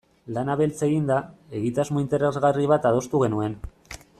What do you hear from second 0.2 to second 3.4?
Lana beltz eginda, egitasmo interesgarri bat adostu